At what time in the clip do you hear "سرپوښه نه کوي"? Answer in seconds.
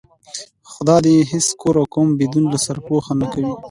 2.65-3.51